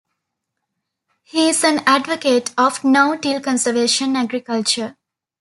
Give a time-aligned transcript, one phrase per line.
[1.21, 4.97] He is an advocate of no-till conservation agriculture.